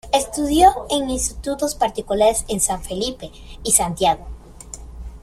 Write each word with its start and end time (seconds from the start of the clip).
Estudió 0.11 0.71
en 0.89 1.11
institutos 1.11 1.75
particulares 1.75 2.43
en 2.47 2.59
San 2.59 2.81
Felipe 2.81 3.29
y 3.63 3.71
Santiago. 3.73 4.25